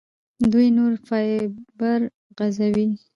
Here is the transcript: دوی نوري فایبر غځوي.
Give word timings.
دوی 0.51 0.67
نوري 0.77 0.97
فایبر 1.07 1.99
غځوي. 2.37 2.87